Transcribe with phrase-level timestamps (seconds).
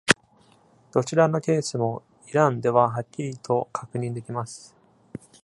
[0.91, 4.75] どちらのケースもイランでははっきりと確認できます。